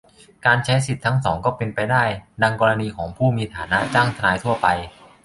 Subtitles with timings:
[0.45, 2.03] การใช้สิทธิทั้งสองก็เป็นไปได้-
[2.43, 4.67] ดังกรณีของผู้มีฐานะจ้างทนายทั่วไป